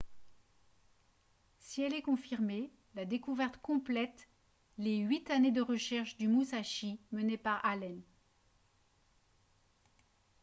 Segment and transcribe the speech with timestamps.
[1.59, 4.27] si elle est confirmée la découverte complète
[4.79, 8.01] les huit années de recherche du musashi menées par allen